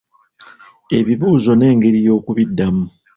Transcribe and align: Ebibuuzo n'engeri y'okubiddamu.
Ebibuuzo 0.97 1.51
n'engeri 1.55 1.99
y'okubiddamu. 2.07 2.83